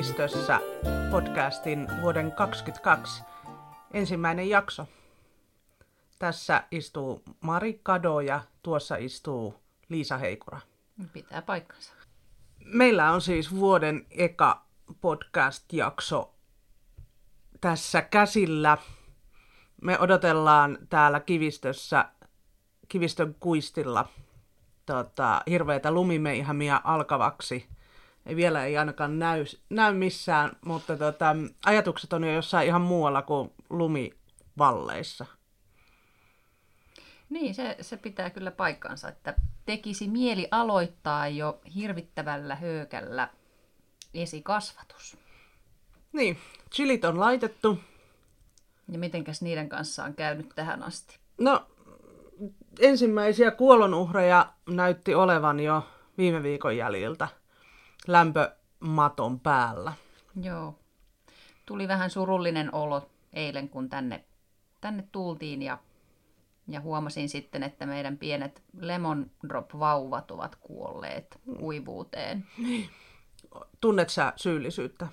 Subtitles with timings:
[0.00, 0.60] Kivistössä
[1.10, 3.22] podcastin vuoden 2022
[3.92, 4.86] ensimmäinen jakso.
[6.18, 9.54] Tässä istuu Mari Kado ja tuossa istuu
[9.88, 10.60] Liisa Heikura.
[11.12, 11.92] Pitää paikkansa.
[12.64, 14.64] Meillä on siis vuoden eka
[15.00, 16.34] podcast-jakso
[17.60, 18.78] tässä käsillä.
[19.82, 22.04] Me odotellaan täällä Kivistössä,
[22.88, 24.08] Kivistön kuistilla
[24.86, 27.79] tota, hirveitä lumimeihämiä alkavaksi.
[28.26, 33.22] Ei vielä ei ainakaan näy, näy missään, mutta tota, ajatukset on jo jossain ihan muualla
[33.22, 35.26] kuin lumivalleissa.
[37.30, 39.34] Niin, se, se pitää kyllä paikkansa, että
[39.66, 43.28] tekisi mieli aloittaa jo hirvittävällä höökällä
[44.14, 45.16] esikasvatus.
[46.12, 46.38] Niin,
[46.74, 47.78] chilit on laitettu.
[48.92, 51.18] Ja mitenkäs niiden kanssa on käynyt tähän asti?
[51.38, 51.66] No,
[52.80, 55.86] ensimmäisiä kuolonuhreja näytti olevan jo
[56.18, 57.28] viime viikon jäljiltä
[58.12, 59.92] lämpömaton päällä.
[60.42, 60.78] Joo.
[61.66, 64.24] Tuli vähän surullinen olo eilen, kun tänne,
[64.80, 65.78] tänne tultiin ja,
[66.68, 72.46] ja huomasin sitten, että meidän pienet lemon drop-vauvat ovat kuolleet kuivuuteen.
[73.80, 75.08] Tunnet sä syyllisyyttä?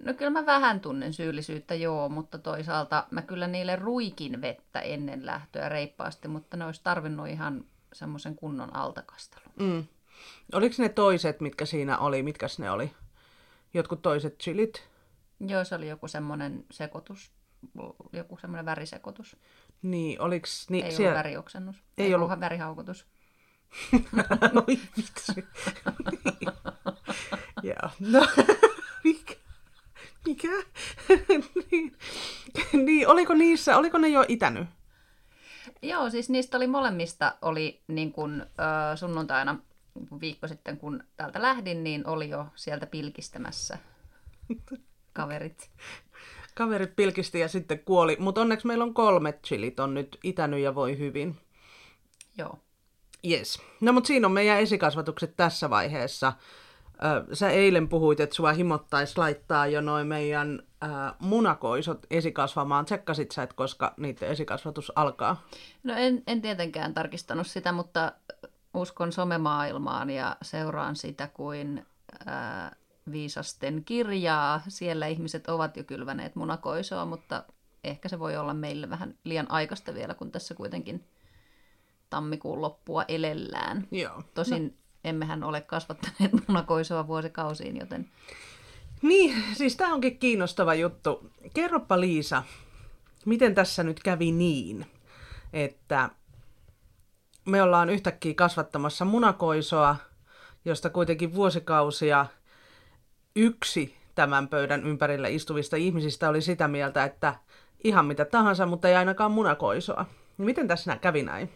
[0.00, 5.26] No kyllä mä vähän tunnen syyllisyyttä, joo, mutta toisaalta mä kyllä niille ruikin vettä ennen
[5.26, 9.52] lähtöä reippaasti, mutta ne olisi tarvinnut ihan semmoisen kunnon altakastelun.
[9.58, 9.84] Mm.
[10.52, 12.22] Oliko ne toiset, mitkä siinä oli?
[12.22, 12.92] Mitkäs ne oli?
[13.74, 14.88] Jotkut toiset chilit?
[15.40, 17.32] Joo, se oli joku semmoinen sekoitus,
[18.12, 19.36] joku semmoinen värisekoitus.
[19.82, 20.70] Niin, oliks...
[20.70, 21.10] Niin, Ei siellä...
[21.10, 21.76] ollut värioksennus.
[21.98, 22.40] Ei, Ei ollut...
[22.40, 23.06] värihaukotus.
[24.68, 25.32] Oi vitsi.
[26.12, 26.52] niin.
[27.62, 27.90] Joo.
[28.00, 28.26] No,
[29.04, 29.34] mikä?
[30.26, 30.48] Mikä?
[31.72, 31.96] niin.
[32.72, 34.68] niin, oliko niissä, oliko ne jo itänyt?
[35.82, 39.58] Joo, siis niistä oli molemmista, oli niin kuin, äh, sunnuntaina
[40.20, 43.78] viikko sitten, kun täältä lähdin, niin oli jo sieltä pilkistämässä
[45.12, 45.70] kaverit.
[46.54, 50.74] Kaverit pilkisti ja sitten kuoli, mutta onneksi meillä on kolmet chilit on nyt itänyt ja
[50.74, 51.36] voi hyvin.
[52.38, 52.58] Joo.
[53.30, 53.62] Yes.
[53.80, 56.32] No mutta siinä on meidän esikasvatukset tässä vaiheessa.
[57.32, 60.62] Sä eilen puhuit, että sua himottaisi laittaa jo noin meidän
[61.18, 62.84] munakoisot esikasvamaan.
[62.84, 65.48] Tsekkasit sä, että koska niiden esikasvatus alkaa?
[65.82, 68.12] No en, en tietenkään tarkistanut sitä, mutta
[68.74, 71.86] uskon somemaailmaan ja seuraan sitä kuin
[72.26, 72.76] ää,
[73.12, 74.62] viisasten kirjaa.
[74.68, 77.44] Siellä ihmiset ovat jo kylväneet munakoisoa, mutta
[77.84, 81.04] ehkä se voi olla meille vähän liian aikaista vielä, kun tässä kuitenkin
[82.10, 83.88] tammikuun loppua elellään.
[83.90, 84.22] Joo.
[84.34, 84.70] Tosin no.
[85.04, 88.10] emmehän ole kasvattaneet munakoisoa vuosikausiin, joten...
[89.02, 91.30] Niin, siis tämä onkin kiinnostava juttu.
[91.54, 92.42] Kerropa Liisa,
[93.26, 94.86] miten tässä nyt kävi niin,
[95.52, 96.10] että
[97.48, 99.96] me ollaan yhtäkkiä kasvattamassa munakoisoa,
[100.64, 102.26] josta kuitenkin vuosikausia
[103.36, 107.34] yksi tämän pöydän ympärillä istuvista ihmisistä oli sitä mieltä, että
[107.84, 110.06] ihan mitä tahansa, mutta ei ainakaan munakoisoa.
[110.38, 111.52] Miten tässä kävi näin?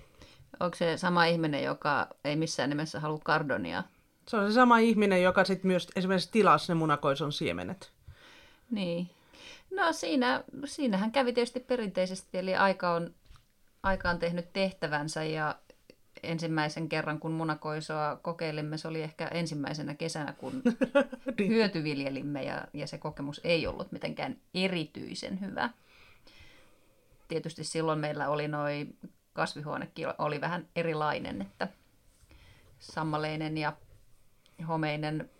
[0.60, 3.82] Onko se sama ihminen, joka ei missään nimessä halua kardonia?
[4.28, 7.92] Se on se sama ihminen, joka sitten myös esimerkiksi tilasi ne munakoison siemenet.
[8.70, 9.10] Niin.
[9.70, 13.14] No siinä, siinähän kävi tietysti perinteisesti, eli aika on,
[13.82, 15.54] aika on tehnyt tehtävänsä ja
[16.22, 20.62] ensimmäisen kerran, kun munakoisoa kokeilimme, se oli ehkä ensimmäisenä kesänä, kun
[21.38, 21.50] niin.
[21.50, 25.70] hyötyviljelimme ja, ja se kokemus ei ollut mitenkään erityisen hyvä.
[27.28, 28.98] Tietysti silloin meillä oli noin
[29.32, 31.68] kasvihuonekin oli vähän erilainen, että
[32.78, 33.72] sammaleinen ja
[34.68, 35.30] homeinen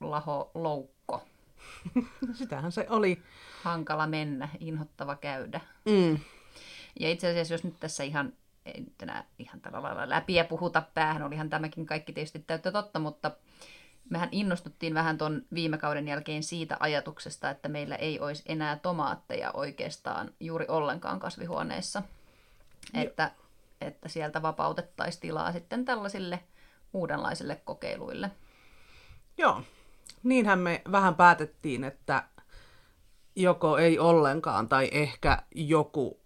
[0.00, 1.24] laho loukko.
[2.38, 3.22] Sitähän se oli.
[3.62, 5.60] Hankala mennä, inhottava käydä.
[5.84, 6.18] Mm.
[7.00, 8.32] Ja itse asiassa, jos nyt tässä ihan
[8.66, 12.72] ei nyt enää ihan tällä lailla läpi ja puhuta päähän, olihan tämäkin kaikki tietysti täyttä
[12.72, 13.30] totta, mutta
[14.10, 19.50] mehän innostuttiin vähän tuon viime kauden jälkeen siitä ajatuksesta, että meillä ei olisi enää tomaatteja
[19.52, 22.02] oikeastaan juuri ollenkaan kasvihuoneessa.
[22.94, 23.30] Että,
[23.80, 26.40] että sieltä vapautettaisiin tilaa sitten tällaisille
[26.92, 28.30] uudenlaisille kokeiluille.
[29.38, 29.62] Joo,
[30.22, 32.22] niinhän me vähän päätettiin, että
[33.36, 36.20] joko ei ollenkaan tai ehkä joku,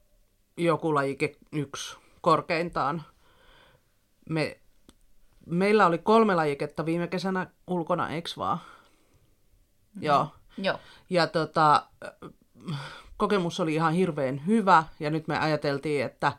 [0.56, 3.02] joku lajike yksi korkeintaan.
[4.28, 4.60] Me,
[5.46, 8.58] meillä oli kolme lajiketta viime kesänä ulkona, eikö vaan?
[8.58, 10.02] Mm-hmm.
[10.02, 10.28] Joo.
[10.58, 10.78] Joo.
[11.10, 11.86] Ja tota,
[13.16, 16.32] kokemus oli ihan hirveän hyvä, ja nyt me ajateltiin, että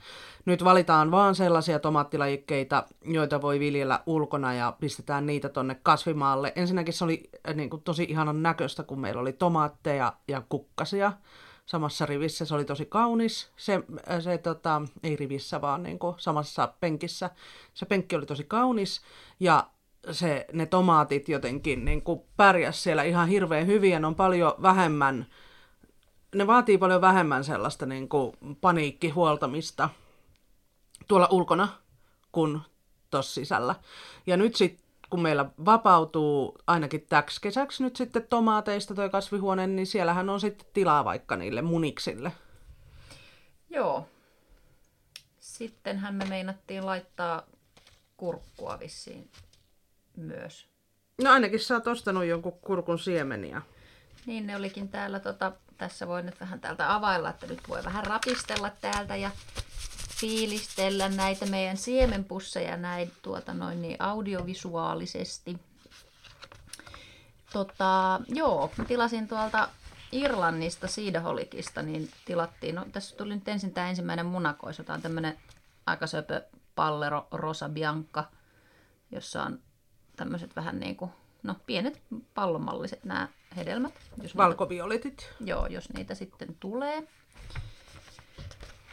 [0.46, 6.54] nyt valitaan vaan sellaisia tomaattilajikkeita, joita voi viljellä ulkona, ja pistetään niitä tonne kasvimaalle.
[6.56, 11.14] Ensinnäkin se oli äh, niin kuin, tosi ihanan näköistä, kun meillä oli tomaatteja ja kukkasia
[11.72, 12.46] samassa rivissä.
[12.46, 13.52] Se oli tosi kaunis.
[13.58, 13.84] Se,
[14.20, 17.30] se tota, ei rivissä, vaan niin kuin samassa penkissä.
[17.74, 19.02] Se penkki oli tosi kaunis.
[19.40, 19.68] Ja
[20.12, 24.54] se, ne tomaatit jotenkin niin kuin pärjäs siellä ihan hirveän hyvin ja ne on paljon
[24.62, 25.26] vähemmän,
[26.36, 29.90] ne vaatii paljon vähemmän sellaista niin kuin paniikkihuoltamista
[31.08, 31.68] tuolla ulkona
[32.32, 32.60] kuin
[33.12, 33.76] tuossa sisällä.
[34.28, 39.88] Ja nyt sitten kun meillä vapautuu ainakin täksi kesäksi nyt sitten tomaateista toi kasvihuone, niin
[39.88, 42.32] siellähän on sitten tilaa vaikka niille muniksille.
[43.70, 44.08] Joo.
[45.40, 47.44] Sittenhän me meinattiin laittaa
[48.18, 49.30] kurkkua vissiin
[50.18, 50.68] myös.
[51.24, 53.62] No ainakin sä oot ostanut jonkun kurkun siemeniä.
[54.26, 58.06] Niin ne olikin täällä, tota, tässä voi nyt vähän täältä availla, että nyt voi vähän
[58.06, 59.32] rapistella täältä ja
[60.22, 65.58] fiilistellä näitä meidän siemenpusseja näin tuota noin niin audiovisuaalisesti.
[67.54, 69.70] Tota, joo, tilasin tuolta
[70.12, 75.38] Irlannista siidaholikista, niin tilattiin, no tässä tuli nyt ensin tämä ensimmäinen munakois, jota on tämmöinen
[75.86, 76.46] aika söpö
[76.76, 78.24] pallero Rosa Bianca,
[79.12, 79.60] jossa on
[80.16, 81.12] tämmöiset vähän niin kuin,
[81.44, 82.02] no pienet
[82.34, 83.94] pallomalliset nämä hedelmät.
[84.22, 85.18] Jos Valkovioletit.
[85.18, 87.08] Niitä, joo, jos niitä sitten tulee.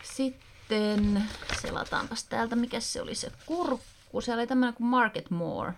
[0.03, 0.48] Sitten
[1.61, 4.21] selataanpas täältä, mikä se oli se kurkku.
[4.21, 5.73] Se oli tämmöinen kuin Market More.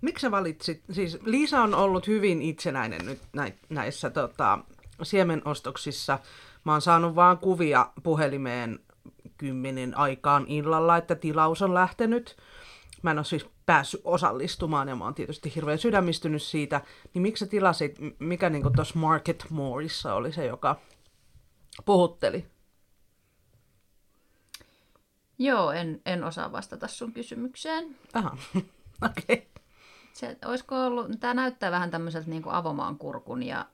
[0.00, 3.20] Miksi sä valitsit, siis Liisa on ollut hyvin itsenäinen nyt
[3.68, 4.58] näissä tota,
[5.02, 6.18] siemenostoksissa.
[6.64, 8.78] Mä oon saanut vaan kuvia puhelimeen
[9.36, 12.36] kymmenen aikaan illalla, että tilaus on lähtenyt.
[13.02, 16.80] Mä en ole siis päässyt osallistumaan ja mä oon tietysti hirveän sydämistynyt siitä.
[17.14, 20.76] Niin miksi sä tilasit, mikä niin tuossa Market Moreissa oli se, joka
[21.84, 22.46] puhutteli?
[25.38, 27.96] Joo, en, en osaa vastata sun kysymykseen.
[28.14, 28.36] Aha,
[29.06, 29.36] okei.
[29.36, 29.46] Okay.
[30.12, 33.66] Se, olisiko ollut, tämä näyttää vähän tämmöiseltä niin avomaan kurkun ja,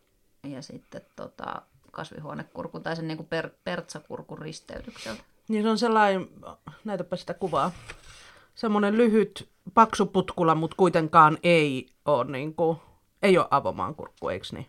[0.43, 5.25] ja sitten tota, kasvihuonekurkun tai sen niin kuin per, pertsakurkun risteytykseltä.
[5.49, 6.29] Niin se on sellainen,
[6.85, 7.73] näytäpä sitä kuvaa,
[8.55, 12.79] semmoinen lyhyt, paksu putkula, mutta kuitenkaan ei ole, niin kuin,
[13.23, 14.67] ei ole avomaan kurkku, eikö niin?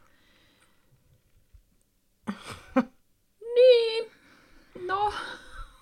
[3.56, 4.12] niin,
[4.88, 5.14] no.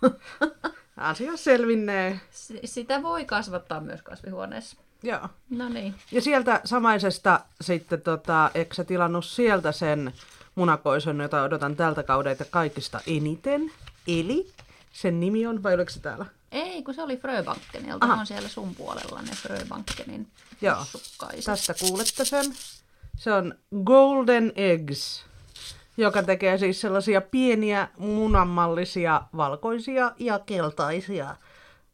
[0.98, 2.20] Asia selvinnee.
[2.32, 4.78] S- sitä voi kasvattaa myös kasvihuoneessa.
[5.04, 5.30] Joo.
[5.50, 5.96] No niin.
[6.12, 10.14] Ja sieltä samaisesta sitten, tota, eikö sä tilannut sieltä sen
[10.56, 13.72] munakoison, jota odotan tältä kaudelta kaikista eniten?
[14.08, 14.52] Eli
[14.94, 16.26] sen nimi on, vai oliko se täällä?
[16.52, 18.06] Ei, kun se oli Fröbankenilta.
[18.06, 20.28] On siellä sun puolella ne Fröbankenin
[20.62, 20.78] Joo,
[21.46, 22.46] tästä kuulette sen.
[23.18, 25.26] Se on Golden Eggs,
[25.98, 31.36] joka tekee siis sellaisia pieniä munanmallisia valkoisia ja keltaisia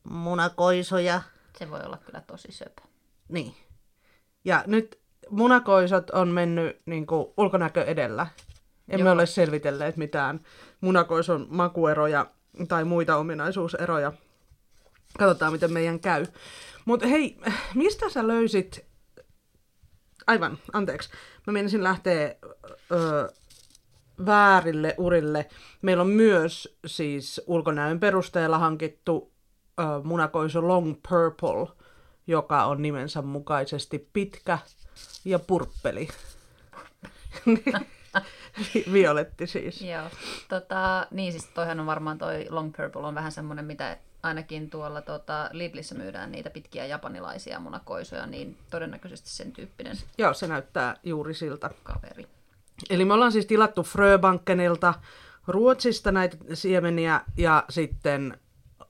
[0.03, 1.21] munakoisoja.
[1.57, 2.81] Se voi olla kyllä tosi söpö.
[3.29, 3.53] Niin.
[4.45, 4.99] Ja nyt
[5.29, 8.27] munakoisot on mennyt niin kuin, ulkonäkö edellä.
[8.89, 9.13] Emme Joo.
[9.13, 10.39] ole selvitelleet mitään
[10.81, 12.25] munakoison makueroja
[12.67, 14.13] tai muita ominaisuuseroja.
[15.19, 16.25] Katsotaan, miten meidän käy.
[16.85, 17.37] Mutta hei,
[17.75, 18.85] mistä sä löysit...
[20.27, 21.09] Aivan, anteeksi.
[21.47, 22.35] Mä menisin lähteä
[22.91, 23.29] ö,
[24.25, 25.49] väärille urille.
[25.81, 29.33] Meillä on myös siis ulkonäön perusteella hankittu
[29.79, 31.75] ö, munakoiso Long Purple,
[32.27, 34.59] joka on nimensä mukaisesti pitkä
[35.25, 36.07] ja purppeli.
[38.93, 39.81] Violetti siis.
[39.81, 40.05] Joo.
[40.49, 45.01] Tota, niin siis toihan on varmaan toi Long Purple on vähän semmoinen, mitä ainakin tuolla
[45.01, 49.97] tota, Lidlissä myydään niitä pitkiä japanilaisia munakoisoja, niin todennäköisesti sen tyyppinen.
[50.17, 51.69] Joo, se näyttää juuri siltä.
[51.83, 52.38] Kaveri.
[52.89, 54.93] Eli me ollaan siis tilattu Fröbankenilta
[55.47, 58.39] Ruotsista näitä siemeniä ja sitten,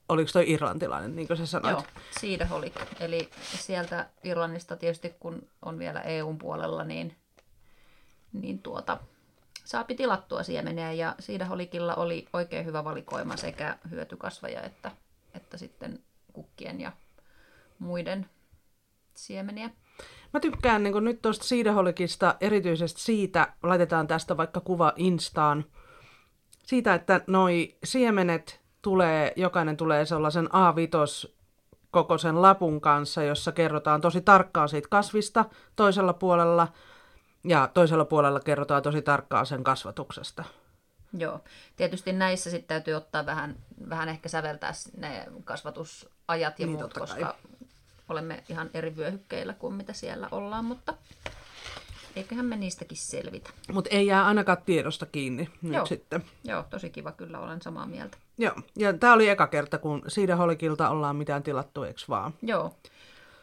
[0.10, 1.74] oliko toi irlantilainen, niin kuin sä sanoit?
[1.74, 1.84] Joo,
[2.19, 2.74] Siidaholik.
[3.00, 7.15] Eli sieltä Irlannista tietysti, kun on vielä EUn puolella, niin,
[8.34, 8.98] niin tuota,
[9.65, 14.91] saapi tilattua siemeniä ja Siidaholikilla oli oikein hyvä valikoima sekä hyötykasvaja että,
[15.34, 16.00] että sitten
[16.34, 16.91] kukkien ja
[17.79, 18.29] muiden
[19.13, 19.69] siemeniä.
[20.33, 25.65] Mä tykkään niin nyt tuosta siidaholikista erityisesti siitä, laitetaan tästä vaikka kuva Instaan,
[26.63, 31.31] siitä, että noi siemenet tulee, jokainen tulee sellaisen A5
[31.91, 35.45] kokoisen lapun kanssa, jossa kerrotaan tosi tarkkaan siitä kasvista
[35.75, 36.67] toisella puolella
[37.43, 40.43] ja toisella puolella kerrotaan tosi tarkkaan sen kasvatuksesta.
[41.17, 41.39] Joo.
[41.75, 43.55] Tietysti näissä sitten täytyy ottaa vähän,
[43.89, 47.33] vähän ehkä säveltää ne kasvatusajat ja niin, muut, koska kai.
[48.09, 50.93] Olemme ihan eri vyöhykkeillä kuin mitä siellä ollaan, mutta
[52.15, 53.49] eiköhän me niistäkin selvitä.
[53.73, 55.85] Mutta ei jää ainakaan tiedosta kiinni nyt Joo.
[55.85, 56.23] sitten.
[56.43, 58.17] Joo, tosi kiva, kyllä olen samaa mieltä.
[58.37, 62.33] Joo, ja tämä oli eka kerta, kun siitä Holikilta ollaan mitään tilattu, eikö vaan?
[62.41, 62.75] Joo.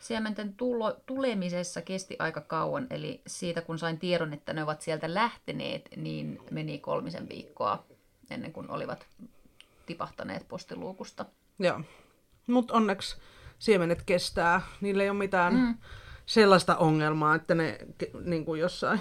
[0.00, 5.14] Siementen tulo, tulemisessa kesti aika kauan, eli siitä kun sain tiedon, että ne ovat sieltä
[5.14, 7.84] lähteneet, niin meni kolmisen viikkoa
[8.30, 9.06] ennen kuin olivat
[9.86, 11.24] tipahtaneet postiluukusta.
[11.58, 11.80] Joo,
[12.46, 13.16] mutta onneksi
[13.58, 14.60] siemenet kestää.
[14.80, 15.74] Niillä ei ole mitään mm.
[16.26, 17.78] sellaista ongelmaa, että ne
[18.24, 19.00] niin kuin jossain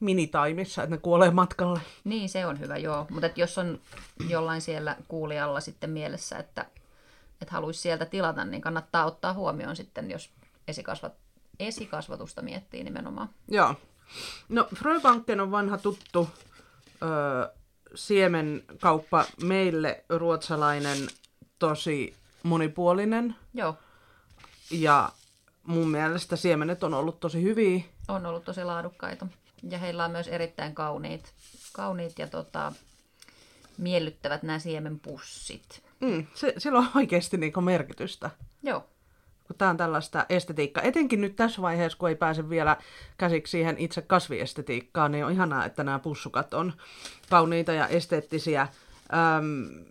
[0.00, 1.80] minitaimissa, että ne kuolee matkalle.
[2.04, 3.06] Niin, se on hyvä, joo.
[3.10, 3.80] Mutta jos on
[4.28, 6.66] jollain siellä kuulijalla sitten mielessä, että,
[7.40, 10.30] että haluaisi sieltä tilata, niin kannattaa ottaa huomioon sitten, jos
[10.68, 11.12] esikasvat,
[11.60, 13.28] esikasvatusta miettii nimenomaan.
[13.48, 13.74] Joo.
[14.48, 16.30] No, Fröbanken on vanha tuttu
[17.02, 17.48] öö,
[17.94, 20.98] siemenkauppa meille, ruotsalainen,
[21.58, 23.36] tosi monipuolinen.
[23.54, 23.74] Joo.
[24.70, 25.08] Ja
[25.62, 27.80] mun mielestä siemenet on ollut tosi hyviä.
[28.08, 29.26] On ollut tosi laadukkaita.
[29.70, 31.32] Ja heillä on myös erittäin kauniit,
[31.72, 32.72] kauniit ja tota,
[33.78, 35.82] miellyttävät nämä siemenpussit.
[36.00, 38.30] Mm, se, sillä on oikeasti niinku merkitystä.
[38.62, 38.86] Joo.
[39.46, 40.82] Kun tämä on tällaista estetiikkaa.
[40.82, 42.76] Etenkin nyt tässä vaiheessa, kun ei pääse vielä
[43.18, 46.72] käsiksi siihen itse kasviestetiikkaan, niin on ihanaa, että nämä pussukat on
[47.30, 48.68] kauniita ja esteettisiä.
[49.38, 49.84] Öm,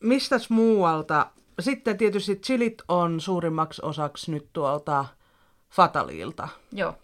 [0.00, 1.26] mistäs muualta?
[1.60, 5.04] Sitten tietysti chilit on suurimmaksi osaksi nyt tuolta
[5.70, 6.48] Fatalilta.
[6.72, 6.94] Joo,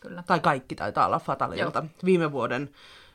[0.00, 0.22] kyllä.
[0.26, 1.78] Tai kaikki taitaa olla Fatalilta.
[1.78, 1.88] Joo.
[2.04, 2.70] Viime vuoden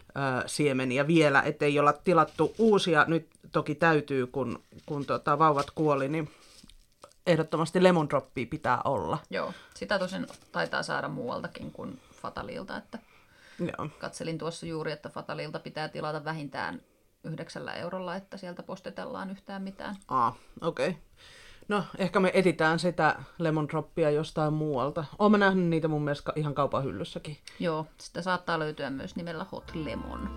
[0.09, 3.05] ö, siemeniä vielä, ettei olla tilattu uusia.
[3.07, 6.29] Nyt toki täytyy, kun, kun tota, vauvat kuoli, niin
[7.27, 9.17] ehdottomasti lemon droppia pitää olla.
[9.29, 12.99] Joo, sitä tosin taitaa saada muualtakin kuin Fatalilta, että
[13.59, 13.89] Joo.
[13.99, 16.81] katselin tuossa juuri, että Fatalilta pitää tilata vähintään
[17.23, 19.95] yhdeksällä eurolla, että sieltä postetellaan yhtään mitään.
[20.07, 20.89] Ah, okei.
[20.89, 21.01] Okay.
[21.67, 25.05] No, ehkä me etitään sitä lemon droppia jostain muualta.
[25.19, 27.37] Olen nähnyt niitä mun mielestä ihan kaupan hyllyssäkin.
[27.59, 30.29] Joo, sitä saattaa löytyä myös nimellä Hot Lemon.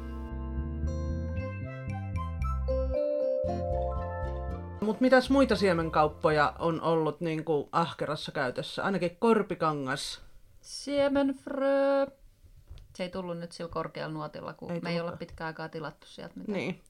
[4.80, 8.84] Mutta mitäs muita siemenkauppoja on ollut niin kuin ahkerassa käytössä?
[8.84, 10.20] Ainakin korpikangas.
[10.60, 12.06] Siemenfrö.
[12.96, 16.06] Se ei tullut nyt sillä korkealla nuotilla, kun Ei me ei olla pitkään aikaa tilattu
[16.06, 16.58] sieltä mitään.
[16.58, 16.80] Niin.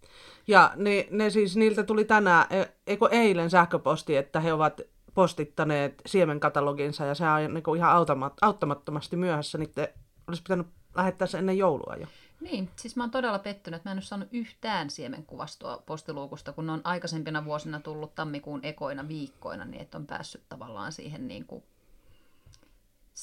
[0.46, 4.80] Ja ne, ne siis, niiltä tuli tänään, e- eikö eilen sähköposti, että he ovat
[5.14, 9.94] postittaneet siemenkataloginsa ja se on niin ihan automat, auttamattomasti myöhässä, niin te
[10.26, 10.66] olisi pitänyt
[10.96, 12.06] lähettää se ennen joulua jo.
[12.40, 16.66] Niin, siis mä oon todella pettynyt, että mä en ole saanut yhtään siemenkuvastoa postiluukusta, kun
[16.66, 21.46] ne on aikaisempina vuosina tullut tammikuun ekoina viikkoina, niin että on päässyt tavallaan siihen, niin
[21.46, 21.64] kuin,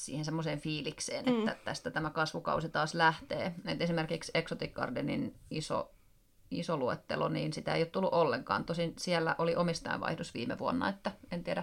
[0.04, 1.48] siihen semmoiseen fiilikseen, mm.
[1.48, 3.54] että tästä tämä kasvukausi taas lähtee.
[3.66, 5.90] Et esimerkiksi Exotic Gardenin iso,
[6.50, 8.64] iso luettelo, niin sitä ei ole tullut ollenkaan.
[8.64, 11.62] Tosin siellä oli omistajanvaihdos viime vuonna, että en tiedä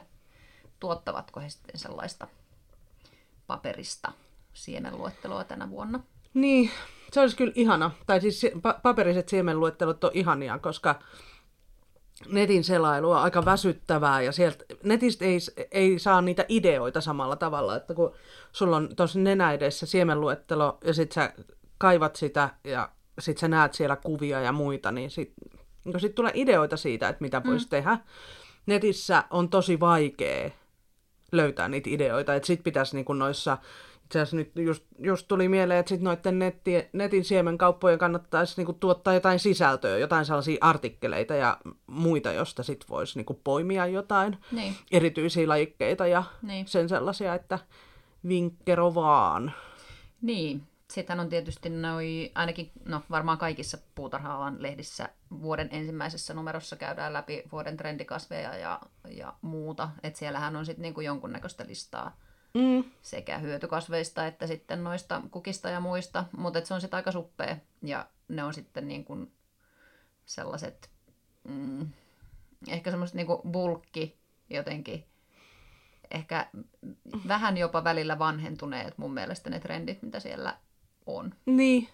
[0.79, 2.27] tuottavatko he sitten sellaista
[3.47, 4.11] paperista
[4.53, 5.99] siemenluetteloa tänä vuonna.
[6.33, 6.69] Niin,
[7.11, 7.91] se olisi kyllä ihana.
[8.05, 10.99] Tai siis si- pa- paperiset siemenluettelot on ihania, koska
[12.27, 15.37] netin selailu on aika väsyttävää ja sieltä netistä ei,
[15.71, 18.11] ei saa niitä ideoita samalla tavalla, että kun
[18.51, 21.33] sulla on tuossa nenä edessä siemenluettelo ja sit sä
[21.77, 25.33] kaivat sitä ja sit sä näet siellä kuvia ja muita, niin sit,
[25.85, 27.97] niin sit tulee ideoita siitä, että mitä voisi tehdä.
[28.65, 30.49] Netissä on tosi vaikea
[31.31, 33.57] löytää niitä ideoita, että sit pitäisi niin noissa
[34.05, 38.73] itse asiassa nyt just, just tuli mieleen, että sit noiden netti, netin siemenkauppojen kannattaisi niinku
[38.73, 41.57] tuottaa jotain sisältöä, jotain sellaisia artikkeleita ja
[41.87, 44.75] muita, josta sit voisi niinku poimia jotain Niin.
[44.91, 46.67] erityisiä lajikkeita ja Niin.
[46.67, 47.59] sen sellaisia, että
[48.27, 49.53] vinkkero vaan.
[50.21, 55.09] Niin, sitten on tietysti noi, ainakin no, varmaan kaikissa puutarha-alan lehdissä
[55.41, 59.89] vuoden ensimmäisessä numerossa käydään läpi vuoden trendikasveja ja, ja muuta.
[60.03, 62.17] Että siellähän on sitten niinku jonkunnäköistä listaa
[62.55, 62.83] Mm.
[63.01, 68.05] sekä hyötykasveista että sitten noista kukista ja muista, mutta se on sitten aika suppea ja
[68.27, 69.31] ne on sitten niin kuin
[70.25, 70.89] sellaiset,
[71.43, 71.87] mm,
[72.67, 74.17] ehkä semmoiset niin bulkki
[74.49, 75.03] jotenkin,
[76.11, 76.47] ehkä
[77.27, 80.57] vähän jopa välillä vanhentuneet mun mielestä ne trendit, mitä siellä
[81.05, 81.33] on.
[81.45, 81.89] Niin.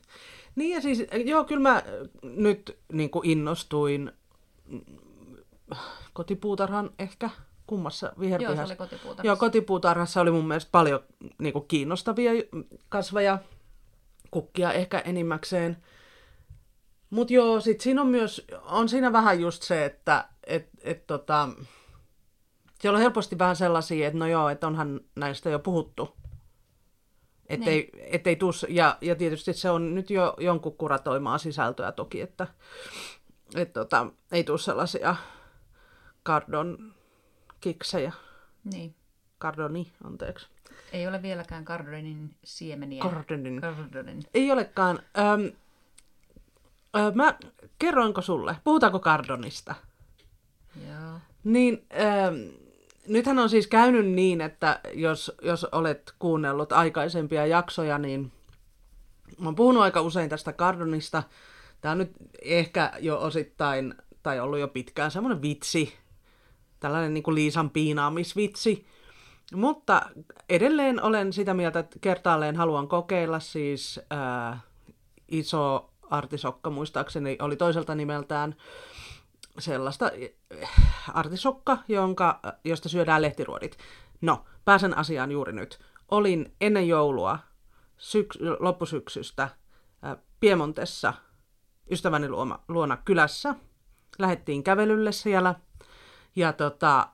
[0.55, 1.83] niin ja siis, joo, kyllä mä
[2.23, 4.11] nyt niin kuin innostuin
[4.65, 4.81] mm,
[6.13, 7.29] kotipuutarhan ehkä
[7.71, 8.63] kummassa Joo, se viherpihassa.
[8.63, 9.27] oli kotipuutarhassa.
[9.27, 10.99] Joo, kotipuutarhassa oli mun mielestä paljon
[11.37, 12.31] niin kuin, kiinnostavia
[12.89, 13.39] kasveja,
[14.31, 15.77] kukkia ehkä enimmäkseen.
[17.09, 21.49] Mutta joo, sit siinä on myös, on siinä vähän just se, että et, et, tota,
[22.79, 26.15] siellä on helposti vähän sellaisia, että no joo, että onhan näistä jo puhuttu.
[27.49, 32.47] Ettei, ettei tuu, ja, ja tietysti se on nyt jo jonkun kuratoimaa sisältöä toki, että
[33.55, 35.15] et, tota, ei tule sellaisia
[36.23, 36.93] kardon
[37.61, 38.11] kiksejä.
[38.63, 38.95] Niin.
[39.41, 40.47] Cardoni, anteeksi.
[40.93, 43.03] Ei ole vieläkään Cardonin siemeniä.
[43.03, 43.61] Cardonin.
[43.61, 44.23] Cardonin.
[44.33, 44.99] Ei olekaan.
[45.17, 45.51] Öm,
[46.95, 47.37] ö, mä
[47.79, 49.75] kerroinko sulle, puhutaanko Cardonista?
[50.87, 51.19] Joo.
[51.43, 52.51] Niin, öm,
[53.07, 58.31] nythän on siis käynyt niin, että jos, jos olet kuunnellut aikaisempia jaksoja, niin
[59.39, 61.23] mä oon puhunut aika usein tästä Cardonista.
[61.81, 65.93] Tämä on nyt ehkä jo osittain, tai ollut jo pitkään semmoinen vitsi,
[66.81, 68.85] tällainen niin kuin Liisan piinaamisvitsi.
[69.55, 70.01] Mutta
[70.50, 74.59] edelleen olen sitä mieltä, että kertaalleen haluan kokeilla siis ää,
[75.27, 78.55] iso artisokka, muistaakseni oli toiselta nimeltään
[79.59, 80.11] sellaista
[81.13, 83.77] artisokka, jonka, josta syödään lehtiruodit.
[84.21, 85.79] No, pääsen asiaan juuri nyt.
[86.11, 87.39] Olin ennen joulua
[87.97, 89.50] syks- loppusyksystä
[90.01, 91.13] ää, Piemontessa
[91.91, 93.55] ystäväni luoma, luona kylässä.
[94.19, 95.55] Lähettiin kävelylle siellä.
[96.35, 97.07] Ja tota,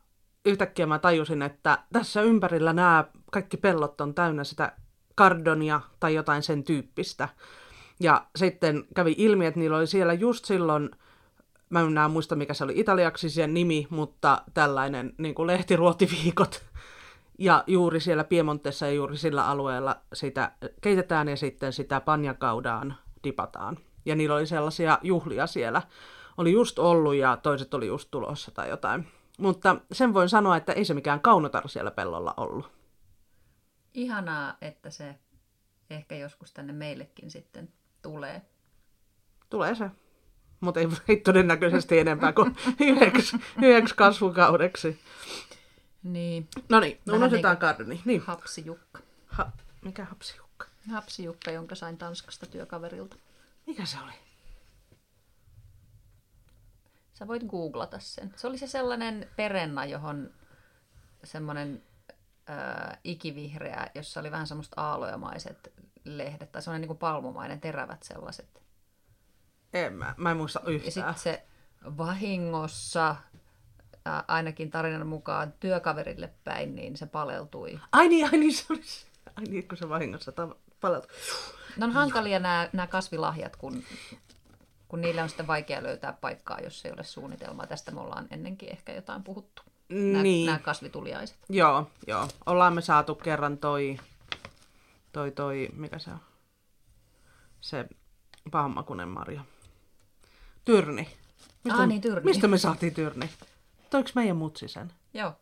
[0.45, 4.71] yhtäkkiä mä tajusin, että tässä ympärillä nämä kaikki pellot on täynnä sitä
[5.15, 7.29] kardonia tai jotain sen tyyppistä.
[7.99, 10.89] Ja sitten kävi ilmi, että niillä oli siellä just silloin,
[11.69, 16.65] mä en enää muista mikä se oli italiaksi sen nimi, mutta tällainen niin kuin lehtiruotiviikot.
[17.39, 23.77] Ja juuri siellä Piemontessa ja juuri sillä alueella sitä keitetään ja sitten sitä panjakaudaan dipataan.
[24.05, 25.81] Ja niillä oli sellaisia juhlia siellä.
[26.37, 29.07] Oli just ollut ja toiset oli just tulossa tai jotain.
[29.39, 32.71] Mutta sen voin sanoa, että ei se mikään kaunotar siellä pellolla ollut.
[33.93, 35.15] Ihanaa, että se
[35.89, 37.69] ehkä joskus tänne meillekin sitten
[38.01, 38.41] tulee.
[39.49, 39.91] Tulee se.
[40.59, 44.99] Mutta ei, ei todennäköisesti enempää kuin yhdeksi, yhdeksi kasvukaudeksi.
[46.03, 46.47] Niin.
[46.69, 48.01] No niin, unohdetaan niinku kardoni.
[48.05, 48.21] Niin.
[48.21, 48.99] Hapsijukka.
[49.27, 49.51] Ha,
[49.81, 50.67] mikä hapsijukka?
[50.91, 53.15] Hapsijukka, jonka sain Tanskasta työkaverilta.
[53.67, 54.26] Mikä se oli?
[57.17, 58.33] Sä voit googlata sen.
[58.35, 60.29] Se oli se sellainen perenna, johon
[61.23, 61.83] semmoinen
[62.49, 68.61] äh, ikivihreä, jossa oli vähän semmoista aalojamaiset lehdet, tai semmoinen niin kuin palmumainen, terävät sellaiset.
[69.73, 70.91] En mä, mä en muista Ja yhtään.
[70.91, 71.45] sitten se
[71.97, 73.09] vahingossa,
[74.07, 77.79] äh, ainakin tarinan mukaan työkaverille päin, niin se paleltui.
[77.91, 79.07] Ai niin, ai niin, se oli se.
[79.35, 81.07] Ai niin, kun se vahingossa ta- paleltu.
[81.77, 83.83] Ne on hankalia nämä, nämä kasvilahjat, kun,
[84.87, 87.67] kun niillä on sitten vaikea löytää paikkaa, jos ei ole suunnitelmaa.
[87.67, 89.61] Tästä me ollaan ennenkin ehkä jotain puhuttu.
[89.89, 90.45] Nämä, Niin.
[90.45, 91.37] nämä kasvituliaiset.
[91.49, 92.27] Joo, joo.
[92.45, 93.97] Ollaan me saatu kerran toi,
[95.11, 96.19] toi, toi, mikä se on?
[97.61, 97.85] Se
[98.51, 99.41] pahanmakunen marja.
[100.65, 101.17] Tyrni.
[101.71, 102.23] Aa, niin, tyrni.
[102.25, 103.29] Mistä me saatiin tyrni?
[103.89, 104.93] Toiks meidän mutsi sen?
[105.13, 105.33] Joo.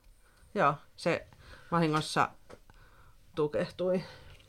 [0.55, 1.27] Joo, se
[1.71, 2.29] vahingossa
[3.35, 4.03] tukehtui.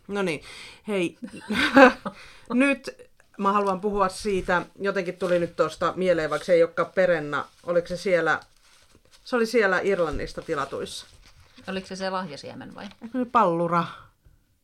[0.09, 0.41] No niin,
[0.89, 1.19] hei,
[2.55, 3.06] nyt
[3.39, 7.89] mä haluan puhua siitä, jotenkin tuli nyt tuosta mieleen, vaikka se ei olekaan perenna, oliko
[7.89, 8.41] se siellä,
[9.25, 11.07] se oli siellä Irlannista tilatuissa.
[11.69, 12.85] Oliko se se lahjasiemen vai?
[13.03, 13.85] Eikö se pallura?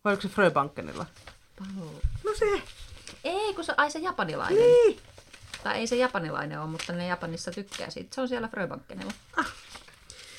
[0.04, 1.06] Vai oliko se Fröbankenilla?
[2.24, 2.62] No se,
[3.24, 4.58] Ei, kun se, ai se japanilainen.
[4.58, 4.98] niin.
[5.64, 8.14] Tai ei se japanilainen ole, mutta ne Japanissa tykkää siitä.
[8.14, 9.12] Se on siellä Fröbankenilla.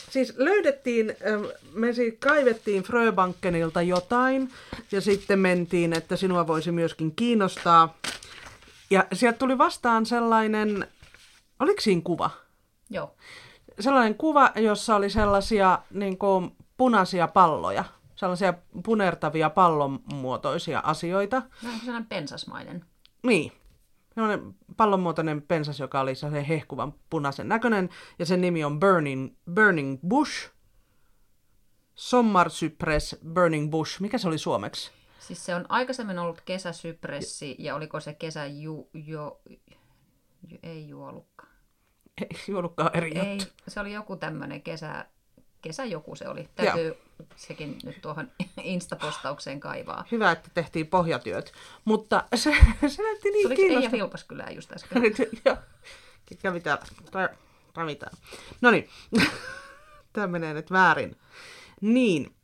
[0.09, 1.43] Siis löydettiin, ähm,
[1.73, 4.51] me siis kaivettiin Fröbankenilta jotain
[4.91, 7.97] ja sitten mentiin, että sinua voisi myöskin kiinnostaa.
[8.93, 10.87] Ja sieltä tuli vastaan sellainen,
[11.59, 12.29] oliko siinä kuva?
[12.89, 13.15] Joo.
[13.79, 17.83] Sellainen kuva, jossa oli sellaisia niin kuin, punaisia palloja,
[18.15, 18.53] sellaisia
[18.85, 21.41] punertavia pallonmuotoisia asioita.
[21.63, 22.85] Vähän sellainen pensasmainen.
[23.23, 23.51] Niin.
[24.15, 29.99] Sellainen pallonmuotoinen pensas, joka oli sellaisen hehkuvan punaisen näköinen, ja sen nimi on Burning, Burning
[30.07, 30.49] Bush.
[31.95, 34.01] Sommarcypress Burning Bush.
[34.01, 34.91] Mikä se oli suomeksi?
[35.27, 39.41] Siis se on aikaisemmin ollut kesäsypressi ja oliko se kesä ju, jo,
[40.49, 41.47] ju, ei juolukka.
[42.21, 43.53] Ei juonutkaan eri Ei, juttu.
[43.67, 45.05] se oli joku tämmöinen kesä,
[45.61, 46.49] kesä joku se oli.
[46.55, 46.97] Täytyy
[47.35, 48.31] sekin nyt tuohon
[48.63, 50.05] Insta-postaukseen kaivaa.
[50.11, 51.53] Hyvä, että tehtiin pohjatyöt.
[51.85, 52.55] Mutta se,
[52.87, 53.91] se näytti niin Eija kiinnostavaa.
[53.91, 55.03] Vilpaskylää just äsken.
[55.45, 55.57] Joo.
[56.41, 56.85] Kävi täällä.
[57.11, 57.35] Täällä.
[58.61, 58.89] No niin.
[60.13, 61.17] Tämä menee nyt väärin.
[61.81, 62.35] Niin.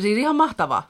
[0.00, 0.82] Siis ihan mahtava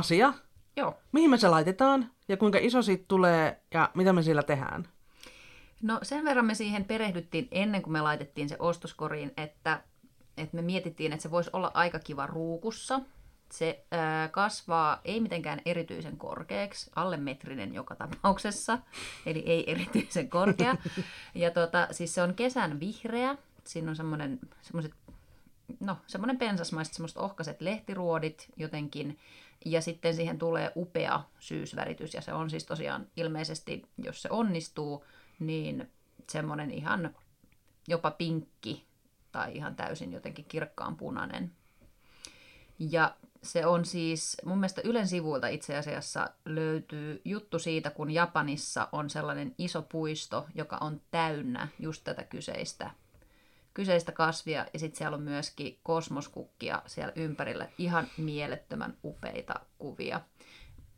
[0.00, 0.32] asia.
[0.76, 0.94] Joo.
[1.12, 4.88] Mihin me se laitetaan ja kuinka iso siitä tulee ja mitä me sillä tehdään?
[5.82, 9.80] No sen verran me siihen perehdyttiin ennen kuin me laitettiin se ostoskoriin, että,
[10.36, 13.00] että me mietittiin, että se voisi olla aika kiva ruukussa.
[13.52, 18.78] Se ää, kasvaa ei mitenkään erityisen korkeaksi, alle metrinen joka tapauksessa,
[19.26, 20.76] eli ei erityisen korkea.
[21.34, 24.92] Ja tota, siis se on kesän vihreä, siinä on semmoinen, semmoiset,
[25.80, 29.18] no semmoinen pensasmaiset, semmoiset ohkaiset lehtiruodit jotenkin,
[29.64, 35.04] ja sitten siihen tulee upea syysväritys, ja se on siis tosiaan ilmeisesti, jos se onnistuu,
[35.38, 35.90] niin
[36.28, 37.14] semmoinen ihan
[37.88, 38.86] jopa pinkki
[39.32, 41.52] tai ihan täysin jotenkin kirkkaan punainen.
[42.78, 48.88] Ja se on siis, mun mielestä Ylen sivuilta itse asiassa löytyy juttu siitä, kun Japanissa
[48.92, 52.90] on sellainen iso puisto, joka on täynnä just tätä kyseistä,
[53.74, 54.66] kyseistä kasvia.
[54.72, 57.68] Ja sitten siellä on myöskin kosmoskukkia siellä ympärillä.
[57.78, 60.20] Ihan mielettömän upeita kuvia.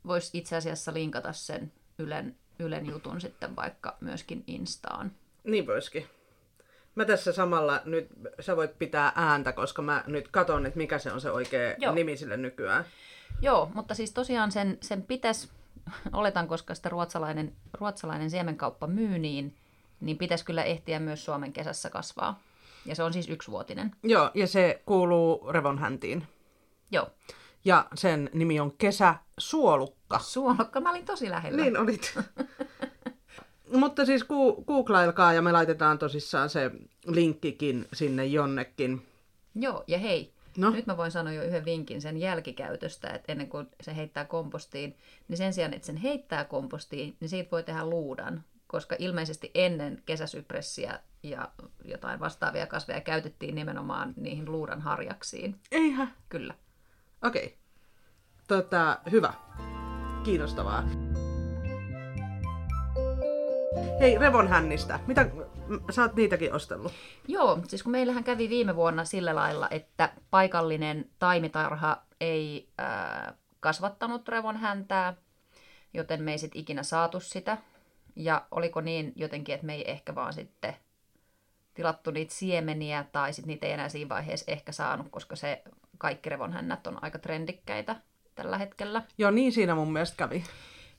[0.07, 5.13] Voisi itse asiassa linkata sen Ylen, Ylen jutun sitten vaikka myöskin Instaan.
[5.45, 6.07] Niin voisikin.
[6.95, 8.09] Mä tässä samalla nyt,
[8.41, 11.95] sä voit pitää ääntä, koska mä nyt katon, että mikä se on se oikea Joo.
[11.95, 12.85] nimi sille nykyään.
[13.43, 15.49] Joo, mutta siis tosiaan sen, sen pitäisi,
[16.13, 19.55] oletan, koska sitä ruotsalainen, ruotsalainen siemenkauppa myy, niin,
[20.01, 22.41] niin pitäisi kyllä ehtiä myös Suomen kesässä kasvaa.
[22.87, 23.91] Ja se on siis yksivuotinen.
[24.03, 26.27] Joo, ja se kuuluu revonhäntiin.
[26.91, 27.11] Joo.
[27.65, 30.19] Ja sen nimi on kesäsuolukka.
[30.19, 31.63] Suolokka, mä olin tosi lähellä.
[31.63, 32.19] Niin olit.
[33.73, 36.71] Mutta siis ku, googlailkaa ja me laitetaan tosissaan se
[37.07, 39.03] linkkikin sinne jonnekin.
[39.55, 40.71] Joo, ja hei, no.
[40.71, 44.97] nyt mä voin sanoa jo yhden vinkin sen jälkikäytöstä, että ennen kuin se heittää kompostiin,
[45.29, 50.03] niin sen sijaan, että sen heittää kompostiin, niin siitä voi tehdä luudan, koska ilmeisesti ennen
[50.07, 51.49] kesäsypressiä ja
[51.85, 55.61] jotain vastaavia kasveja käytettiin nimenomaan niihin luudan harjaksiin.
[55.73, 56.15] Eihän.
[56.29, 56.55] Kyllä.
[57.23, 57.45] Okei.
[57.45, 57.57] Okay.
[58.49, 59.33] Tota, hyvä.
[60.25, 60.85] Kiinnostavaa.
[64.01, 65.01] Hei, revonhännistä.
[65.07, 65.25] Mitä,
[65.69, 66.93] m- sä oot niitäkin ostellut?
[67.29, 74.29] Joo, siis kun meillähän kävi viime vuonna sillä lailla, että paikallinen taimitarha ei ää, kasvattanut
[74.29, 75.17] revonhäntää,
[75.95, 77.59] joten me ei sit ikinä saatu sitä.
[78.17, 80.77] Ja oliko niin jotenkin, että me ei ehkä vaan sitten
[81.75, 85.63] tilattu niitä siemeniä, tai sitten niitä ei enää siinä vaiheessa ehkä saanut, koska se
[85.99, 87.97] kaikki revonhännät on aika trendikkäitä
[88.35, 89.03] tällä hetkellä.
[89.19, 90.45] Joo, niin siinä mun mielestä kävi.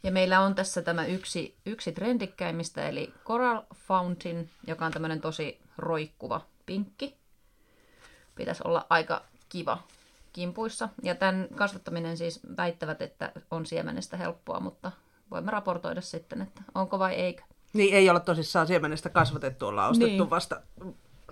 [0.04, 5.62] Ja meillä on tässä tämä yksi, yksi trendikkäimmistä, eli Coral Fountain, joka on tämmöinen tosi
[5.78, 7.17] roikkuva pinkki.
[8.36, 9.84] Pitäisi olla aika kiva
[10.34, 10.89] kimpuissa.
[11.04, 14.91] Ja tämän kasvattaminen siis väittävät, että on siemenestä helppoa, mutta
[15.32, 17.44] voimme raportoida sitten, että onko vai eikö.
[17.74, 20.30] Niin ei olla tosissaan siemenestä kasvatettu, ollaan ostettu Niin.
[20.30, 20.62] vasta.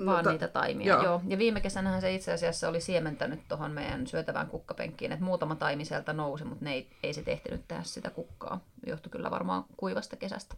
[0.06, 1.04] Vaan Mutta- niitä taimia, joo.
[1.04, 1.22] joo.
[1.28, 5.86] Ja viime kesänähän se itse asiassa oli siementänyt tuohon meidän syötävään kukkapenkkiin, että muutama taimi
[5.86, 8.60] sieltä nousi, mutta ne ei, ei se ehtinyt tehdä sitä kukkaa.
[8.86, 10.56] Johtui kyllä varmaan kuivasta kesästä.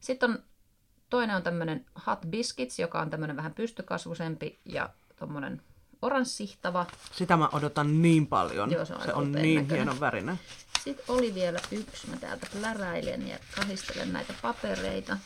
[0.00, 0.38] Sitten on,
[1.10, 5.62] toinen on tämmöinen Hot Biscuits, joka on tämmöinen vähän pystykasvusempi ja tuommoinen
[6.02, 6.86] oranssihtava.
[7.12, 8.70] Sitä mä odotan niin paljon.
[8.70, 9.76] Joo, se on se on niin näköinen.
[9.76, 10.38] hienon värinen.
[10.84, 15.18] Sitten oli vielä yksi, mä täältä pläräilen ja kahistelen näitä papereita.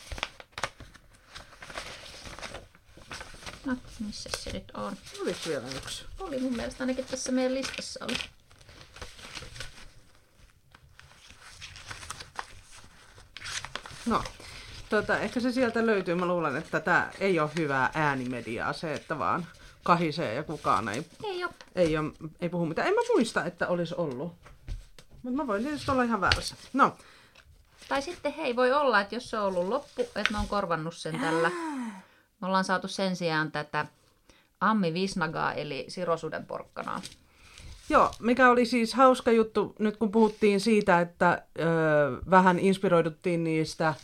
[3.65, 4.97] No, missä se nyt on?
[5.23, 6.05] Oliko vielä yksi?
[6.21, 8.17] Oli mun mielestä ainakin tässä meidän listassa oli.
[14.07, 14.25] No,
[14.89, 16.15] tota, ehkä se sieltä löytyy.
[16.15, 19.47] Mä luulen, että tämä ei ole hyvää äänimediaa, se, että vaan
[19.83, 21.51] kahisee ja kukaan ei, Ei oo.
[21.75, 22.89] ei, ole, ei puhu mitään.
[22.89, 24.33] En mä muista, että olisi ollut.
[25.23, 26.57] Mutta mä voin tietysti olla ihan väärässä.
[26.73, 26.97] No,
[27.89, 30.95] Tai sitten hei, voi olla, että jos se on ollut loppu, että ne on korvannut
[30.95, 31.51] sen tällä.
[32.41, 33.87] Me ollaan saatu sen sijaan tätä
[34.61, 37.01] Ammi Visnagaa, eli sirosuden porkkanaa.
[37.89, 41.63] Joo, mikä oli siis hauska juttu, nyt kun puhuttiin siitä, että ö,
[42.31, 43.95] vähän inspiroiduttiin niistä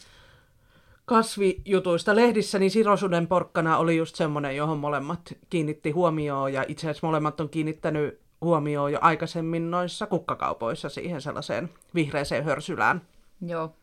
[1.04, 7.07] kasvijutuista lehdissä, niin sirosuden porkkana oli just semmoinen, johon molemmat kiinnitti huomioon, ja itse asiassa
[7.07, 13.03] molemmat on kiinnittänyt huomioon jo aikaisemmin noissa kukkakaupoissa siihen sellaiseen vihreäseen hörsylään.
[13.46, 13.74] Joo.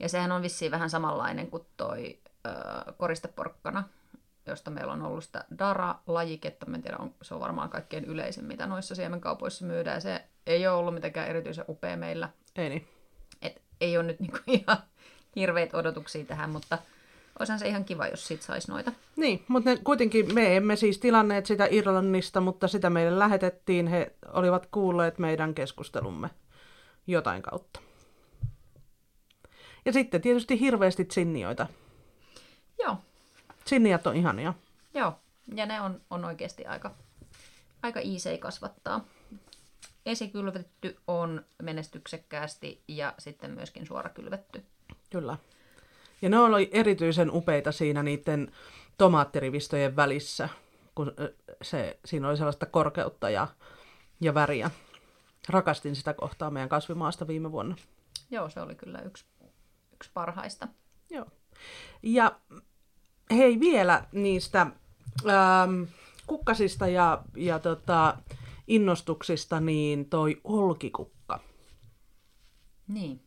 [0.00, 3.84] Ja sehän on vissiin vähän samanlainen kuin toi ö, koristeporkkana,
[4.46, 6.66] josta meillä on ollut sitä Dara-lajiketta.
[6.66, 10.00] Mä en tiedä, on, se on varmaan kaikkein yleisin, mitä noissa siemenkaupoissa myydään.
[10.00, 12.28] Se ei ole ollut mitenkään erityisen upea meillä.
[12.56, 12.88] Ei niin.
[13.42, 14.78] Et ei ole nyt niinku ihan
[15.36, 16.78] hirveitä odotuksia tähän, mutta
[17.38, 18.92] olisihan se ihan kiva, jos sit saisi noita.
[19.16, 23.86] Niin, mutta ne, kuitenkin me emme siis tilanneet sitä Irlannista, mutta sitä meille lähetettiin.
[23.86, 26.30] He olivat kuulleet meidän keskustelumme
[27.06, 27.80] jotain kautta.
[29.84, 31.66] Ja sitten tietysti hirveästi sinnioita.
[32.78, 32.96] Joo,
[33.64, 34.54] Sinniat on ihania.
[34.94, 35.12] joo.
[35.54, 36.94] Ja ne on, on oikeasti aika,
[37.82, 39.04] aika easy kasvattaa.
[40.06, 44.64] Esikylvetty on menestyksekkäästi ja sitten myöskin suorakylvetty.
[45.10, 45.36] Kyllä.
[46.22, 48.52] Ja ne oli erityisen upeita siinä niiden
[48.98, 50.48] tomaattirivistojen välissä,
[50.94, 51.12] kun
[51.62, 53.48] se, siinä oli sellaista korkeutta ja,
[54.20, 54.70] ja väriä.
[55.48, 57.76] Rakastin sitä kohtaa meidän kasvimaasta viime vuonna.
[58.30, 59.24] Joo, se oli kyllä yksi,
[59.92, 60.68] yksi parhaista.
[61.10, 61.26] Joo.
[62.02, 62.40] Ja
[63.30, 64.60] hei vielä niistä
[65.28, 65.82] ähm,
[66.26, 68.18] kukkasista ja, ja tota,
[68.66, 71.40] innostuksista, niin toi olkikukka.
[72.88, 73.23] Niin.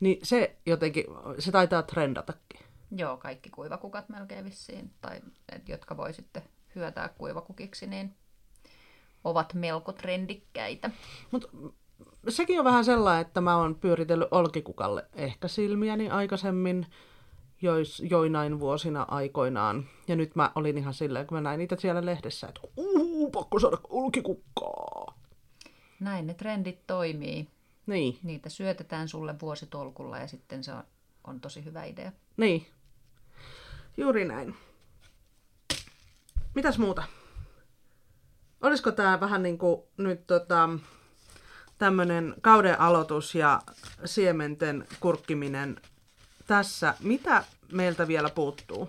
[0.00, 1.04] Niin se jotenkin,
[1.38, 2.60] se taitaa trendatakin.
[2.96, 5.20] Joo, kaikki kuivakukat melkein vissiin, tai
[5.52, 6.42] et, jotka voi sitten
[6.74, 8.14] hyötää kuivakukiksi, niin
[9.24, 10.90] ovat melko trendikkäitä.
[11.30, 11.48] Mutta
[12.28, 16.86] sekin on vähän sellainen, että mä oon pyöritellyt olkikukalle ehkä silmiäni aikaisemmin
[17.62, 19.86] jois, joinain vuosina aikoinaan.
[20.08, 23.58] Ja nyt mä olin ihan silleen, kun mä näin niitä siellä lehdessä, että uhu, pakko
[23.58, 25.18] saada olkikukkaa.
[26.00, 27.48] Näin ne trendit toimii.
[27.88, 30.84] Niin, Niitä syötetään sulle vuositolkulla ja sitten se on,
[31.24, 32.12] on tosi hyvä idea.
[32.36, 32.66] niin.
[33.96, 34.54] Juuri näin.
[36.54, 37.02] Mitäs muuta?
[38.60, 40.68] Olisiko tämä vähän niin kuin nyt tota,
[41.78, 43.60] tämmöinen kauden aloitus ja
[44.04, 45.80] siementen kurkkiminen
[46.46, 46.94] tässä?
[47.00, 48.88] Mitä meiltä vielä puuttuu?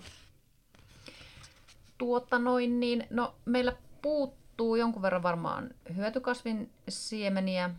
[1.98, 7.70] Tuota noin, niin no meillä puuttuu jonkun verran varmaan hyötykasvin siemeniä,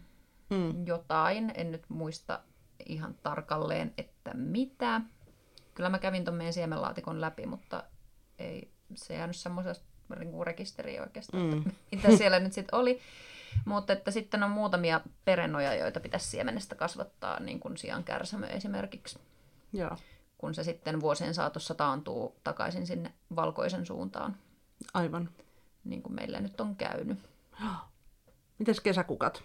[0.55, 0.85] hmm.
[0.87, 2.39] jotain, en nyt muista
[2.85, 5.01] ihan tarkalleen, että mitä.
[5.73, 7.83] Kyllä mä kävin tuon meidän siemenlaatikon läpi, mutta
[8.39, 11.57] ei se jäänyt semmoisesta niin rekisteriin oikeastaan, mm.
[11.57, 12.99] että mitä siellä nyt sitten oli.
[13.65, 19.19] Mutta että sitten on muutamia perennoja, joita pitäisi siemenestä kasvattaa, niin kuin sian kärsämö esimerkiksi.
[19.73, 19.97] Joo.
[20.37, 24.37] Kun se sitten vuosien saatossa taantuu takaisin sinne valkoisen suuntaan.
[24.93, 25.29] Aivan.
[25.83, 27.19] Niin kuin meillä nyt on käynyt.
[28.59, 29.43] Mites kesäkukat?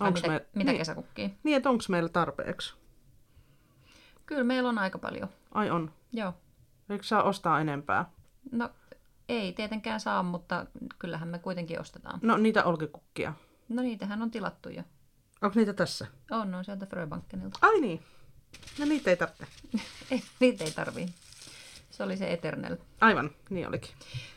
[0.00, 0.46] Onks mitä, me...
[0.54, 1.30] mitä niin, kesäkukkia?
[1.42, 2.74] Niin, että onko meillä tarpeeksi?
[4.26, 5.28] Kyllä meillä on aika paljon.
[5.54, 5.92] Ai on?
[6.12, 6.34] Joo.
[6.90, 8.10] Eikö saa ostaa enempää?
[8.52, 8.70] No
[9.28, 10.66] ei tietenkään saa, mutta
[10.98, 12.20] kyllähän me kuitenkin ostetaan.
[12.22, 13.32] No niitä olkikukkia.
[13.68, 14.82] No niitähän on tilattu jo.
[15.42, 16.06] Onko niitä tässä?
[16.30, 17.58] On, on sieltä Fröbankkenilta.
[17.62, 18.02] Ai niin.
[18.78, 19.46] No niitä ei tarvitse.
[20.10, 21.06] ei, niitä ei tarvii.
[21.90, 22.76] Se oli se Eternel.
[23.00, 23.90] Aivan, niin olikin.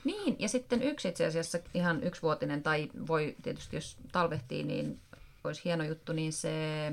[0.03, 4.99] Niin, ja sitten yksi itse asiassa ihan yksivuotinen, tai voi tietysti jos talvehtii, niin
[5.43, 6.91] olisi hieno juttu, niin se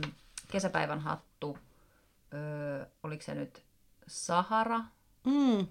[0.51, 1.59] kesäpäivän hattu,
[2.35, 3.65] öö, oliko se nyt
[4.07, 4.81] Sahara?
[5.25, 5.67] Mm.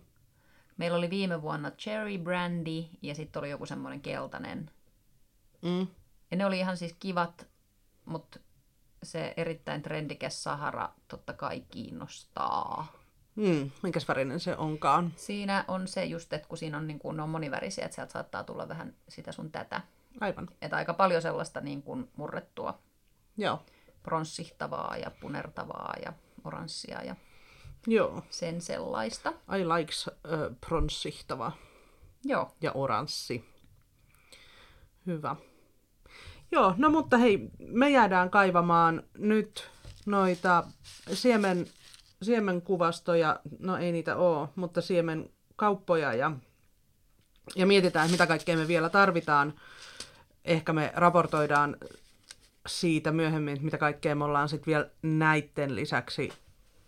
[0.78, 4.72] Meillä oli viime vuonna cherry brandy ja sitten oli joku semmoinen keltainen.
[5.62, 5.88] Mm.
[6.32, 7.48] Ja ne oli ihan siis kivat,
[8.06, 8.40] mutta
[9.04, 12.94] se erittäin trendikäs Sahara totta kai kiinnostaa.
[13.36, 15.14] Mm, minkäs värinen se onkaan?
[15.16, 18.44] Siinä on se just, että kun siinä on, niin kuin, on monivärisiä, että sieltä saattaa
[18.44, 19.82] tulla vähän sitä sun tätä.
[20.20, 20.48] Aivan.
[20.62, 22.80] Että aika paljon sellaista niin kuin murrettua
[23.38, 23.66] Joo.
[24.04, 27.16] pronssihtavaa ja punertavaa ja oranssia ja
[27.88, 28.24] Joo.
[28.30, 29.34] sen sellaista.
[29.60, 30.14] I likes uh,
[30.68, 31.52] pronssihtava
[32.24, 32.56] Joo.
[32.62, 33.46] ja oranssi.
[35.06, 35.36] Hyvä.
[36.52, 39.70] Joo, no mutta hei, me jäädään kaivamaan nyt
[40.06, 40.64] noita
[41.14, 41.68] siemen,
[42.22, 46.32] siemenkuvastoja, no ei niitä ole, mutta siemenkauppoja ja,
[47.56, 49.54] ja mietitään, mitä kaikkea me vielä tarvitaan.
[50.48, 51.78] Ehkä me raportoidaan
[52.68, 56.34] siitä myöhemmin, että mitä kaikkea me ollaan sitten vielä näiden lisäksi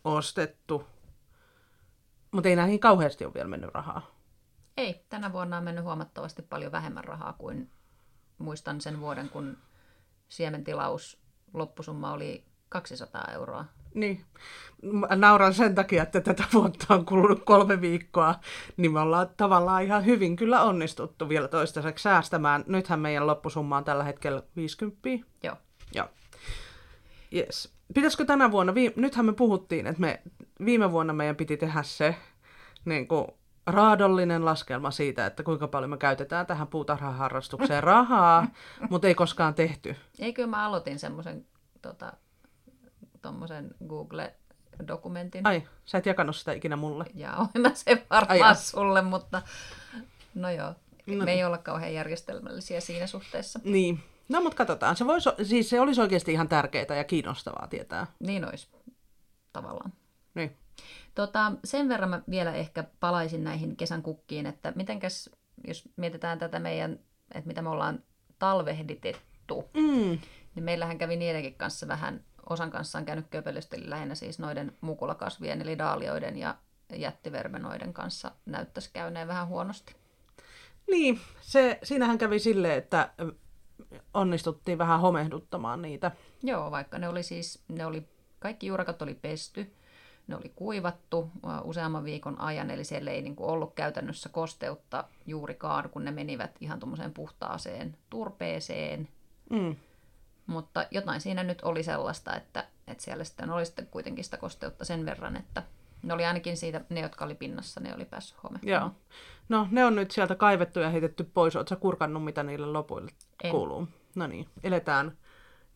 [0.04, 0.88] ostettu.
[2.32, 4.12] Mutta ei näihin kauheasti ole vielä mennyt rahaa.
[4.78, 7.70] Ei, tänä vuonna on mennyt huomattavasti paljon vähemmän rahaa kuin
[8.38, 9.58] muistan sen vuoden, kun
[10.30, 11.18] siementilaus
[11.54, 13.66] loppusumma oli 200 euroa.
[13.94, 14.22] Niin.
[14.82, 18.36] Mä nauran sen takia, että tätä vuotta on kulunut kolme viikkoa,
[18.78, 22.64] niin me ollaan tavallaan ihan hyvin kyllä onnistuttu vielä toistaiseksi säästämään.
[22.68, 25.10] Nythän meidän loppusumma on tällä hetkellä 50.
[25.44, 25.56] Joo.
[25.96, 26.08] Joo.
[27.36, 27.74] Yes.
[27.94, 30.22] Pitäisikö tänä vuonna, vi- nythän me puhuttiin, että me
[30.66, 32.16] viime vuonna meidän piti tehdä se
[32.86, 33.28] niin kuin
[33.68, 38.48] raadollinen laskelma siitä, että kuinka paljon me käytetään tähän puutarhaharrastukseen rahaa,
[38.90, 39.96] mutta ei koskaan tehty.
[40.20, 41.46] Eikö mä aloitin semmoisen
[41.82, 42.14] tota,
[43.88, 45.48] Google-dokumentin.
[45.48, 47.06] Ai, sä et jakanut sitä ikinä mulle.
[47.14, 49.42] Ja mä sen varmaan Ai, sulle, mutta
[50.36, 50.74] no joo,
[51.08, 51.26] no.
[51.26, 53.60] me ei olla kauhean järjestelmällisiä siinä suhteessa.
[53.64, 54.96] Niin, no mutta katsotaan.
[54.96, 58.08] Se, voisi, siis se olisi oikeasti ihan tärkeää ja kiinnostavaa tietää.
[58.20, 58.68] Niin olisi,
[59.54, 59.94] tavallaan.
[60.34, 60.58] Niin.
[61.16, 65.30] Tota, sen verran mä vielä ehkä palaisin näihin kesän kukkiin, että mitenkäs,
[65.68, 67.00] jos mietitään tätä meidän,
[67.34, 68.04] että mitä me ollaan
[68.40, 70.20] talvehditettu, mm.
[70.56, 75.62] niin meillähän kävi niidenkin kanssa vähän, osan kanssa on käynyt köpelysteli lähinnä siis noiden mukulakasvien,
[75.62, 76.56] eli daalioiden ja
[76.96, 79.96] jättivermenoiden kanssa näyttäisi käyneen vähän huonosti.
[80.92, 83.10] Niin, se, siinähän kävi silleen, että
[84.14, 86.12] onnistuttiin vähän homehduttamaan niitä.
[86.44, 88.08] Joo, vaikka ne oli siis, ne oli,
[88.40, 89.74] kaikki juurakat oli pesty,
[90.28, 91.32] ne oli kuivattu
[91.64, 96.52] useamman viikon ajan, eli siellä ei niin kuin ollut käytännössä kosteutta juurikaan, kun ne menivät
[96.62, 99.08] ihan tuommoiseen puhtaaseen turpeeseen.
[99.50, 99.76] Mm.
[100.50, 104.86] Mutta jotain siinä nyt oli sellaista, että, että siellä sitten oli sitten kuitenkin sitä kosteutta
[104.86, 105.64] sen verran, että
[106.04, 108.60] ne oli ainakin siitä, ne jotka oli pinnassa, ne oli päässyt home.
[108.64, 108.92] Joo.
[109.50, 111.56] No ne on nyt sieltä kaivettu ja heitetty pois.
[111.56, 113.12] Oletko kurkannut, mitä niille lopuille
[113.44, 113.52] en.
[113.52, 113.88] kuuluu?
[114.16, 115.18] No niin, eletään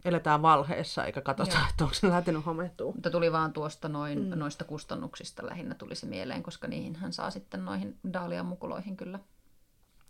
[0.06, 1.66] eletään valheessa eikä katsota, Joo.
[1.70, 2.92] että onko se lähtenyt homettua.
[2.92, 4.40] Mutta tuli vaan tuosta noin, mm.
[4.40, 9.20] noista kustannuksista lähinnä tuli se mieleen, koska niihin hän saa sitten noihin Daalian mukuloihin kyllä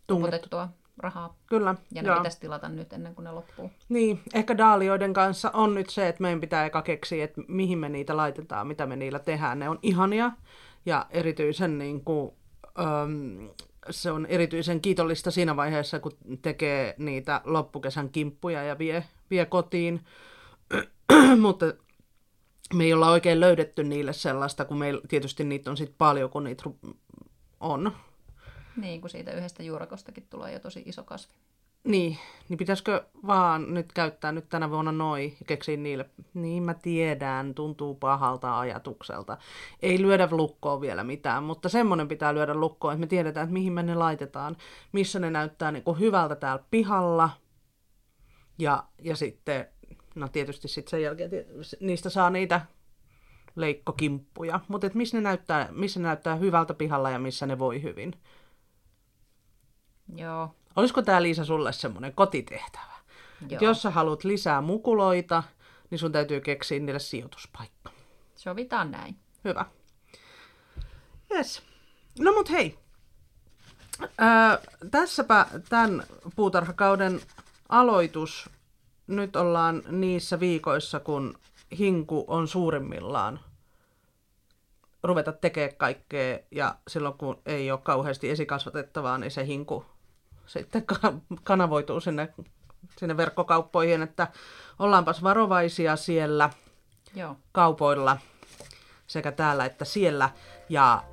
[0.08, 1.36] tuputettua rahaa.
[1.46, 1.76] Kyllä.
[1.92, 2.18] Ja ne joo.
[2.18, 3.72] pitäisi tilata nyt ennen kuin ne loppuu.
[3.90, 7.90] Niin, ehkä daalioiden kanssa on nyt se, että meidän pitää eka keksiä, että mihin me
[7.90, 9.60] niitä laitetaan, mitä me niillä tehdään.
[9.60, 10.32] Ne on ihania
[10.86, 12.32] ja erityisen niin kuin,
[12.80, 13.50] um,
[13.90, 20.02] se on erityisen kiitollista siinä vaiheessa, kun tekee niitä loppukesän kimppuja ja vie, vie kotiin.
[21.42, 21.66] Mutta
[22.74, 26.44] me ei olla oikein löydetty niille sellaista, kun meillä tietysti niitä on sitten paljon, kun
[26.44, 26.64] niitä
[27.60, 27.92] on.
[28.78, 31.34] Niin, kun siitä yhdestä juurakostakin tulee jo tosi iso kasvi.
[31.84, 32.18] Niin,
[32.50, 37.54] niin pitäisikö vaan nyt käyttää nyt tänä vuonna noi ja keksiä niille, niin mä tiedän,
[37.54, 39.38] tuntuu pahalta ajatukselta.
[39.82, 43.74] Ei lyödä lukkoon vielä mitään, mutta semmoinen pitää lyödä lukkoon, että me tiedetään, että mihin
[43.74, 44.58] me ne laitetaan,
[44.92, 47.30] missä ne näyttää niin kuin hyvältä täällä pihalla.
[48.60, 49.68] Ja, ja sitten,
[50.16, 51.32] no tietysti sitten sen jälkeen
[51.80, 52.62] niistä saa niitä
[53.56, 57.84] leikkokimppuja, mutta et missä, ne näyttää, missä ne näyttää hyvältä pihalla ja missä ne voi
[57.84, 58.14] hyvin.
[60.16, 62.94] Joo, Olisiko tämä Liisa sulle semmoinen kotitehtävä?
[63.50, 63.62] Joo.
[63.62, 65.44] Jos sä haluat lisää mukuloita,
[65.90, 67.92] niin sun täytyy keksiä niille sijoituspaikka.
[68.36, 69.16] sovitaan näin.
[69.44, 69.66] Hyvä.
[71.36, 71.62] Yes.
[72.20, 72.80] No mut hei.
[74.18, 74.60] Ää,
[74.92, 76.04] tässäpä tämän
[76.36, 77.22] puutarhakauden
[77.70, 78.50] aloitus.
[79.08, 81.38] Nyt ollaan niissä viikoissa, kun
[81.78, 83.40] hinku on suurimmillaan
[85.04, 89.86] ruveta tekemään kaikkea ja silloin kun ei ole kauheasti esikasvatettavaa, niin se hinku
[90.46, 92.34] sitten ka- kanavoituu sinne,
[92.98, 94.28] sinne verkkokauppoihin, että
[94.80, 96.50] ollaanpas varovaisia siellä
[97.16, 97.36] Joo.
[97.52, 98.18] kaupoilla
[99.08, 100.30] sekä täällä että siellä.
[100.70, 101.04] Ja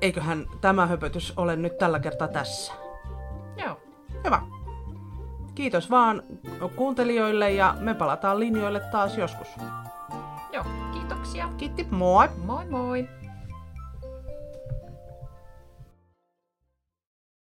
[0.00, 2.72] eiköhän tämä höpötys ole nyt tällä kertaa tässä.
[3.56, 3.80] Joo.
[4.24, 4.42] Hyvä.
[5.54, 6.22] Kiitos vaan
[6.76, 9.48] kuuntelijoille ja me palataan linjoille taas joskus.
[10.52, 10.64] Joo.
[10.92, 11.48] Kiitoksia.
[11.56, 12.28] Kiitti, moi!
[12.44, 13.08] Moi moi!